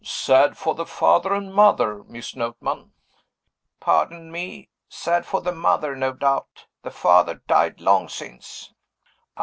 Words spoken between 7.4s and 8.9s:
died long since."